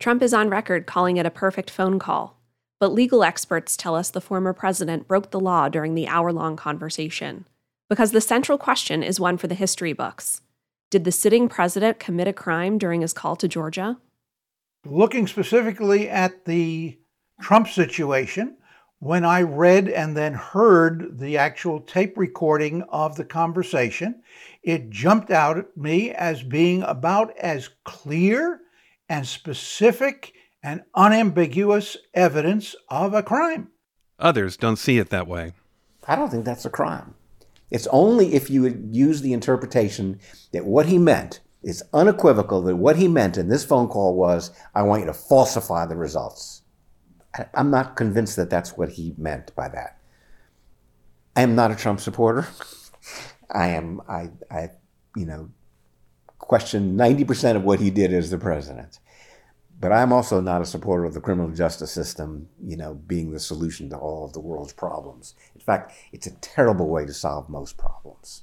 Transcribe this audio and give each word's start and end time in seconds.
Trump 0.00 0.20
is 0.20 0.34
on 0.34 0.50
record 0.50 0.84
calling 0.84 1.16
it 1.16 1.26
a 1.26 1.30
perfect 1.30 1.70
phone 1.70 2.00
call, 2.00 2.40
but 2.80 2.92
legal 2.92 3.22
experts 3.22 3.76
tell 3.76 3.94
us 3.94 4.10
the 4.10 4.20
former 4.20 4.52
president 4.52 5.06
broke 5.06 5.30
the 5.30 5.38
law 5.38 5.68
during 5.68 5.94
the 5.94 6.08
hour 6.08 6.32
long 6.32 6.56
conversation. 6.56 7.46
Because 7.88 8.10
the 8.10 8.20
central 8.20 8.58
question 8.58 9.04
is 9.04 9.20
one 9.20 9.38
for 9.38 9.46
the 9.46 9.54
history 9.54 9.92
books 9.92 10.40
did 10.90 11.04
the 11.04 11.12
sitting 11.12 11.48
president 11.48 12.00
commit 12.00 12.26
a 12.26 12.32
crime 12.32 12.78
during 12.78 13.02
his 13.02 13.12
call 13.12 13.36
to 13.36 13.46
Georgia? 13.46 13.98
Looking 14.84 15.28
specifically 15.28 16.10
at 16.10 16.46
the 16.46 16.98
Trump 17.42 17.68
situation, 17.68 18.56
when 19.00 19.24
I 19.24 19.42
read 19.42 19.88
and 19.88 20.16
then 20.16 20.32
heard 20.32 21.18
the 21.18 21.36
actual 21.36 21.80
tape 21.80 22.16
recording 22.16 22.82
of 22.82 23.16
the 23.16 23.24
conversation, 23.24 24.22
it 24.62 24.90
jumped 24.90 25.32
out 25.32 25.58
at 25.58 25.76
me 25.76 26.12
as 26.12 26.44
being 26.44 26.82
about 26.82 27.36
as 27.36 27.68
clear 27.82 28.60
and 29.08 29.26
specific 29.26 30.32
and 30.62 30.82
unambiguous 30.94 31.96
evidence 32.14 32.76
of 32.88 33.12
a 33.12 33.24
crime. 33.24 33.68
Others 34.20 34.56
don't 34.56 34.76
see 34.76 34.98
it 34.98 35.10
that 35.10 35.26
way. 35.26 35.52
I 36.06 36.14
don't 36.14 36.30
think 36.30 36.44
that's 36.44 36.64
a 36.64 36.70
crime. 36.70 37.14
It's 37.72 37.88
only 37.88 38.34
if 38.34 38.50
you 38.50 38.62
would 38.62 38.88
use 38.92 39.20
the 39.20 39.32
interpretation 39.32 40.20
that 40.52 40.64
what 40.64 40.86
he 40.86 40.98
meant 40.98 41.40
is 41.62 41.82
unequivocal 41.92 42.62
that 42.62 42.76
what 42.76 42.96
he 42.96 43.08
meant 43.08 43.36
in 43.36 43.48
this 43.48 43.64
phone 43.64 43.88
call 43.88 44.14
was, 44.14 44.52
I 44.74 44.82
want 44.82 45.00
you 45.00 45.06
to 45.06 45.14
falsify 45.14 45.86
the 45.86 45.96
results. 45.96 46.61
I'm 47.54 47.70
not 47.70 47.96
convinced 47.96 48.36
that 48.36 48.50
that's 48.50 48.76
what 48.76 48.90
he 48.90 49.14
meant 49.16 49.54
by 49.54 49.68
that. 49.68 49.98
I 51.34 51.42
am 51.42 51.54
not 51.54 51.70
a 51.70 51.76
Trump 51.76 52.00
supporter. 52.00 52.46
I 53.50 53.68
am, 53.68 54.02
I, 54.08 54.30
I, 54.50 54.70
you 55.16 55.26
know, 55.26 55.50
question 56.38 56.96
90% 56.96 57.56
of 57.56 57.64
what 57.64 57.80
he 57.80 57.90
did 57.90 58.12
as 58.12 58.30
the 58.30 58.38
president. 58.38 58.98
But 59.80 59.92
I'm 59.92 60.12
also 60.12 60.40
not 60.40 60.62
a 60.62 60.66
supporter 60.66 61.04
of 61.04 61.14
the 61.14 61.20
criminal 61.20 61.50
justice 61.50 61.90
system, 61.90 62.48
you 62.62 62.76
know, 62.76 62.94
being 62.94 63.32
the 63.32 63.40
solution 63.40 63.90
to 63.90 63.96
all 63.96 64.24
of 64.24 64.32
the 64.32 64.40
world's 64.40 64.72
problems. 64.72 65.34
In 65.54 65.60
fact, 65.60 65.92
it's 66.12 66.26
a 66.26 66.36
terrible 66.36 66.88
way 66.88 67.04
to 67.04 67.12
solve 67.12 67.48
most 67.48 67.76
problems. 67.76 68.42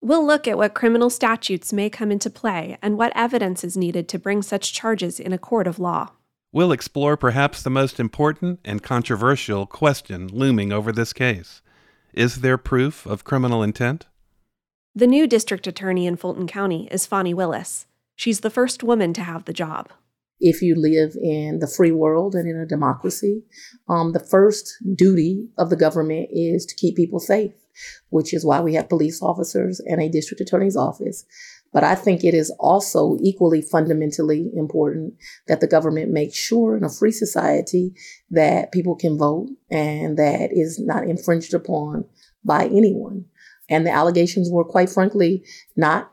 We'll 0.00 0.24
look 0.24 0.46
at 0.46 0.56
what 0.56 0.74
criminal 0.74 1.10
statutes 1.10 1.72
may 1.72 1.90
come 1.90 2.12
into 2.12 2.30
play 2.30 2.78
and 2.80 2.96
what 2.96 3.12
evidence 3.16 3.64
is 3.64 3.76
needed 3.76 4.08
to 4.10 4.18
bring 4.18 4.42
such 4.42 4.72
charges 4.72 5.18
in 5.18 5.32
a 5.32 5.38
court 5.38 5.66
of 5.66 5.80
law. 5.80 6.12
We'll 6.50 6.72
explore 6.72 7.18
perhaps 7.18 7.62
the 7.62 7.68
most 7.68 8.00
important 8.00 8.60
and 8.64 8.82
controversial 8.82 9.66
question 9.66 10.28
looming 10.28 10.72
over 10.72 10.92
this 10.92 11.12
case 11.12 11.60
Is 12.14 12.40
there 12.40 12.56
proof 12.56 13.04
of 13.04 13.22
criminal 13.22 13.62
intent? 13.62 14.06
The 14.94 15.06
new 15.06 15.26
district 15.26 15.66
attorney 15.66 16.06
in 16.06 16.16
Fulton 16.16 16.46
County 16.46 16.88
is 16.90 17.04
Fani 17.04 17.34
Willis. 17.34 17.86
She's 18.16 18.40
the 18.40 18.50
first 18.50 18.82
woman 18.82 19.12
to 19.12 19.22
have 19.22 19.44
the 19.44 19.52
job. 19.52 19.90
If 20.40 20.62
you 20.62 20.74
live 20.74 21.16
in 21.20 21.58
the 21.58 21.66
free 21.66 21.92
world 21.92 22.34
and 22.34 22.48
in 22.48 22.56
a 22.56 22.66
democracy, 22.66 23.42
um, 23.86 24.12
the 24.12 24.24
first 24.24 24.72
duty 24.94 25.48
of 25.58 25.68
the 25.68 25.76
government 25.76 26.30
is 26.32 26.64
to 26.64 26.74
keep 26.76 26.96
people 26.96 27.20
safe, 27.20 27.52
which 28.08 28.32
is 28.32 28.46
why 28.46 28.60
we 28.60 28.74
have 28.74 28.88
police 28.88 29.20
officers 29.20 29.80
and 29.84 30.00
a 30.00 30.08
district 30.08 30.40
attorney's 30.40 30.76
office. 30.76 31.26
But 31.72 31.84
I 31.84 31.94
think 31.94 32.24
it 32.24 32.34
is 32.34 32.50
also 32.58 33.18
equally 33.20 33.60
fundamentally 33.60 34.50
important 34.54 35.14
that 35.46 35.60
the 35.60 35.66
government 35.66 36.10
makes 36.10 36.36
sure 36.36 36.76
in 36.76 36.84
a 36.84 36.88
free 36.88 37.12
society 37.12 37.94
that 38.30 38.72
people 38.72 38.96
can 38.96 39.18
vote 39.18 39.48
and 39.70 40.16
that 40.16 40.50
is 40.52 40.78
not 40.78 41.04
infringed 41.04 41.54
upon 41.54 42.06
by 42.44 42.64
anyone. 42.66 43.26
And 43.68 43.86
the 43.86 43.90
allegations 43.90 44.50
were, 44.50 44.64
quite 44.64 44.88
frankly, 44.88 45.44
not 45.76 46.10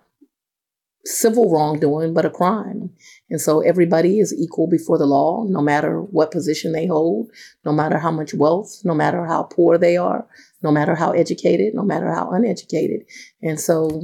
civil 1.05 1.51
wrongdoing, 1.51 2.13
but 2.13 2.25
a 2.25 2.29
crime. 2.29 2.89
And 3.29 3.39
so 3.39 3.61
everybody 3.61 4.19
is 4.19 4.33
equal 4.33 4.67
before 4.67 4.97
the 4.97 5.05
law, 5.05 5.45
no 5.47 5.61
matter 5.61 6.01
what 6.01 6.31
position 6.31 6.71
they 6.71 6.88
hold, 6.88 7.29
no 7.63 7.71
matter 7.71 7.97
how 7.97 8.11
much 8.11 8.33
wealth, 8.33 8.81
no 8.83 8.93
matter 8.93 9.25
how 9.25 9.43
poor 9.43 9.77
they 9.77 9.97
are, 9.97 10.27
no 10.63 10.71
matter 10.71 10.95
how 10.95 11.11
educated, 11.11 11.73
no 11.75 11.83
matter 11.83 12.11
how 12.11 12.31
uneducated. 12.31 13.05
And 13.41 13.59
so 13.59 14.01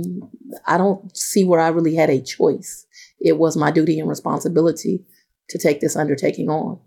I 0.66 0.78
don't 0.78 1.16
see 1.16 1.44
where 1.44 1.60
I 1.60 1.70
really 1.70 1.96
had 1.96 2.10
a 2.10 2.22
choice. 2.22 2.86
It 3.20 3.38
was 3.38 3.58
my 3.58 3.72
duty 3.72 4.00
and 4.00 4.10
responsibility 4.10 5.04
to 5.50 5.58
take 5.58 5.82
this 5.82 5.96
undertaking 5.96 6.50
on. 6.50 6.80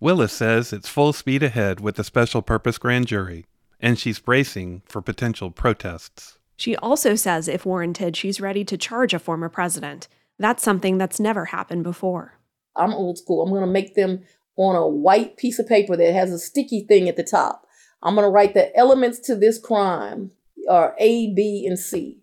Willis 0.00 0.32
says 0.32 0.72
it's 0.72 0.88
full 0.88 1.12
speed 1.12 1.42
ahead 1.42 1.80
with 1.80 1.96
the 1.96 2.04
special 2.04 2.40
purpose 2.40 2.78
grand 2.78 3.08
jury, 3.08 3.46
and 3.80 3.98
she's 3.98 4.18
bracing 4.18 4.82
for 4.86 5.02
potential 5.02 5.50
protests. 5.50 6.37
She 6.58 6.76
also 6.76 7.14
says, 7.14 7.46
if 7.46 7.64
warranted, 7.64 8.16
she's 8.16 8.40
ready 8.40 8.64
to 8.64 8.76
charge 8.76 9.14
a 9.14 9.20
former 9.20 9.48
president. 9.48 10.08
That's 10.40 10.60
something 10.62 10.98
that's 10.98 11.20
never 11.20 11.46
happened 11.46 11.84
before. 11.84 12.34
I'm 12.74 12.92
old 12.92 13.16
school. 13.16 13.44
I'm 13.44 13.50
going 13.50 13.60
to 13.64 13.70
make 13.70 13.94
them 13.94 14.24
on 14.56 14.74
a 14.74 14.88
white 14.88 15.36
piece 15.36 15.60
of 15.60 15.68
paper 15.68 15.96
that 15.96 16.12
has 16.12 16.32
a 16.32 16.38
sticky 16.38 16.80
thing 16.80 17.08
at 17.08 17.16
the 17.16 17.22
top. 17.22 17.64
I'm 18.02 18.16
going 18.16 18.26
to 18.26 18.30
write 18.30 18.54
the 18.54 18.76
elements 18.76 19.20
to 19.20 19.36
this 19.36 19.56
crime 19.56 20.32
are 20.68 20.96
A, 20.98 21.32
B, 21.32 21.64
and 21.64 21.78
C. 21.78 22.18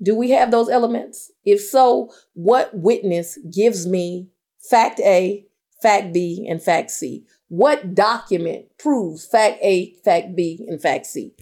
Do 0.00 0.14
we 0.14 0.30
have 0.30 0.52
those 0.52 0.68
elements? 0.68 1.32
If 1.44 1.60
so, 1.60 2.12
what 2.34 2.70
witness 2.72 3.40
gives 3.52 3.88
me 3.88 4.28
fact 4.70 5.00
A, 5.00 5.46
fact 5.82 6.12
B, 6.12 6.46
and 6.48 6.62
fact 6.62 6.92
C? 6.92 7.26
What 7.48 7.92
document 7.92 8.66
proves 8.78 9.26
fact 9.26 9.58
A, 9.62 9.96
fact 10.04 10.36
B, 10.36 10.64
and 10.68 10.80
fact 10.80 11.06
C? 11.06 11.34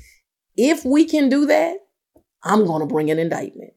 If 0.56 0.82
we 0.82 1.04
can 1.04 1.28
do 1.28 1.44
that, 1.44 1.76
I'm 2.46 2.64
going 2.64 2.80
to 2.80 2.86
bring 2.86 3.10
an 3.10 3.18
indictment. 3.18 3.72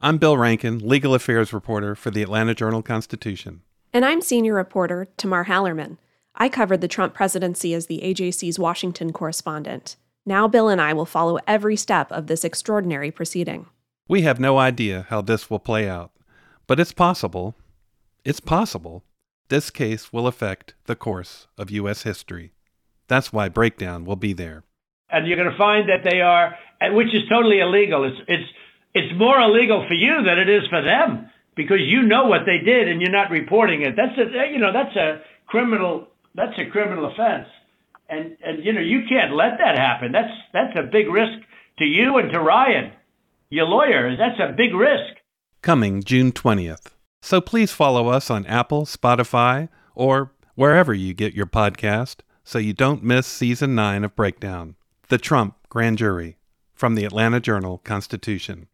I'm 0.00 0.16
Bill 0.16 0.38
Rankin, 0.38 0.78
legal 0.78 1.14
affairs 1.14 1.52
reporter 1.52 1.94
for 1.94 2.10
the 2.10 2.22
Atlanta 2.22 2.54
Journal 2.54 2.82
Constitution. 2.82 3.60
And 3.92 4.06
I'm 4.06 4.22
senior 4.22 4.54
reporter 4.54 5.08
Tamar 5.18 5.44
Hallerman. 5.44 5.98
I 6.34 6.48
covered 6.48 6.80
the 6.80 6.88
Trump 6.88 7.12
presidency 7.12 7.74
as 7.74 7.86
the 7.86 8.00
AJC's 8.02 8.58
Washington 8.58 9.12
correspondent. 9.12 9.96
Now, 10.24 10.48
Bill 10.48 10.70
and 10.70 10.80
I 10.80 10.94
will 10.94 11.04
follow 11.04 11.38
every 11.46 11.76
step 11.76 12.10
of 12.10 12.26
this 12.26 12.42
extraordinary 12.42 13.10
proceeding. 13.10 13.66
We 14.08 14.22
have 14.22 14.40
no 14.40 14.58
idea 14.58 15.06
how 15.10 15.20
this 15.20 15.50
will 15.50 15.58
play 15.58 15.86
out, 15.86 16.12
but 16.66 16.80
it's 16.80 16.92
possible. 16.92 17.54
It's 18.24 18.40
possible 18.40 19.04
this 19.50 19.68
case 19.68 20.10
will 20.10 20.26
affect 20.26 20.72
the 20.86 20.96
course 20.96 21.48
of 21.58 21.70
U.S. 21.70 22.04
history. 22.04 22.52
That's 23.08 23.30
why 23.30 23.50
Breakdown 23.50 24.06
will 24.06 24.16
be 24.16 24.32
there. 24.32 24.64
And 25.12 25.26
you're 25.26 25.36
going 25.36 25.50
to 25.50 25.58
find 25.58 25.88
that 25.88 26.08
they 26.08 26.20
are, 26.20 26.56
which 26.92 27.14
is 27.14 27.28
totally 27.28 27.60
illegal. 27.60 28.04
It's 28.04 28.20
it's 28.28 28.50
it's 28.94 29.18
more 29.18 29.38
illegal 29.40 29.84
for 29.86 29.94
you 29.94 30.22
than 30.24 30.38
it 30.38 30.48
is 30.48 30.66
for 30.68 30.82
them 30.82 31.30
because 31.56 31.80
you 31.80 32.02
know 32.02 32.24
what 32.26 32.42
they 32.46 32.58
did 32.64 32.88
and 32.88 33.00
you're 33.00 33.10
not 33.10 33.30
reporting 33.30 33.82
it. 33.82 33.94
That's 33.96 34.16
a 34.18 34.50
you 34.50 34.58
know 34.58 34.72
that's 34.72 34.96
a 34.96 35.20
criminal 35.46 36.08
that's 36.34 36.58
a 36.58 36.70
criminal 36.70 37.06
offense, 37.06 37.48
and 38.08 38.36
and 38.44 38.64
you 38.64 38.72
know 38.72 38.80
you 38.80 39.02
can't 39.08 39.34
let 39.34 39.58
that 39.58 39.78
happen. 39.78 40.12
That's 40.12 40.32
that's 40.52 40.76
a 40.76 40.90
big 40.90 41.08
risk 41.08 41.38
to 41.78 41.84
you 41.84 42.18
and 42.18 42.30
to 42.32 42.40
Ryan, 42.40 42.92
your 43.50 43.66
lawyer. 43.66 44.16
That's 44.16 44.40
a 44.40 44.54
big 44.56 44.74
risk. 44.74 45.20
Coming 45.62 46.02
June 46.02 46.32
twentieth. 46.32 46.94
So 47.22 47.40
please 47.40 47.70
follow 47.70 48.08
us 48.08 48.30
on 48.30 48.46
Apple, 48.46 48.86
Spotify, 48.86 49.68
or 49.94 50.32
wherever 50.54 50.94
you 50.94 51.12
get 51.12 51.34
your 51.34 51.46
podcast 51.46 52.20
so 52.44 52.58
you 52.58 52.72
don't 52.72 53.04
miss 53.04 53.26
season 53.26 53.74
9 53.74 54.04
of 54.04 54.16
Breakdown 54.16 54.74
The 55.10 55.18
Trump 55.18 55.56
Grand 55.68 55.98
Jury 55.98 56.36
from 56.72 56.94
the 56.94 57.04
Atlanta 57.04 57.40
Journal 57.40 57.78
Constitution. 57.78 58.68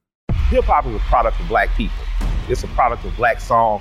Hip 0.51 0.65
hop 0.65 0.85
is 0.85 0.95
a 0.95 0.99
product 0.99 1.41
of 1.41 1.49
black 1.49 1.75
people, 1.79 1.97
it's 2.47 2.63
a 2.63 2.67
product 2.67 3.07
of 3.07 3.17
black 3.17 3.41
song 3.41 3.81